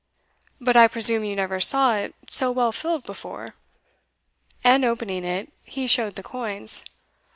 [0.59, 3.53] but I presume you never saw it so well filled before"
[4.63, 6.83] and opening it, he showed the coins.